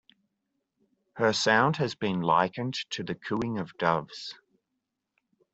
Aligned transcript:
Her 1.17 1.31
sound 1.31 1.75
has 1.77 1.93
been 1.93 2.21
likened 2.21 2.73
to 2.89 3.03
the 3.03 3.13
cooing 3.13 3.59
of 3.59 3.77
doves. 3.77 4.33